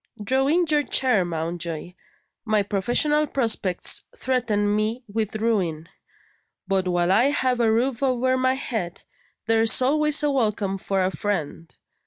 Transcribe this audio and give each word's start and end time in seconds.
Draw 0.23 0.47
in 0.47 0.65
your 0.65 0.81
chair, 0.81 1.23
Mountjoy. 1.23 1.93
My 2.43 2.63
professional 2.63 3.27
prospects 3.27 4.03
threaten 4.17 4.75
me 4.75 5.03
with 5.07 5.35
ruin 5.35 5.89
but 6.67 6.87
while 6.87 7.11
I 7.11 7.25
have 7.25 7.59
a 7.59 7.71
roof 7.71 8.01
over 8.01 8.35
my 8.35 8.55
head, 8.55 9.03
there's 9.45 9.79
always 9.79 10.23
a 10.23 10.31
welcome 10.31 10.79
for 10.79 11.03
a 11.05 11.11
friend. 11.11 11.77